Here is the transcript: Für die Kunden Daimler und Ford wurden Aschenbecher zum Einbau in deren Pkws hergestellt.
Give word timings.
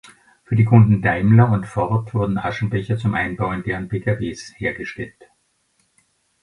Für 0.45 0.55
die 0.55 0.65
Kunden 0.65 1.03
Daimler 1.03 1.51
und 1.51 1.67
Ford 1.67 2.15
wurden 2.15 2.39
Aschenbecher 2.39 2.97
zum 2.97 3.13
Einbau 3.13 3.51
in 3.51 3.61
deren 3.61 3.87
Pkws 3.87 4.51
hergestellt. 4.57 5.29